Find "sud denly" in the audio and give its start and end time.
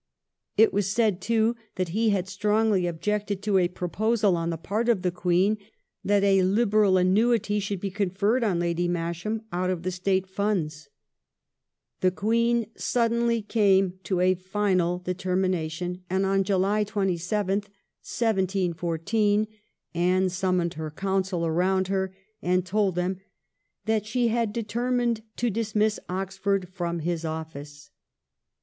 12.75-13.47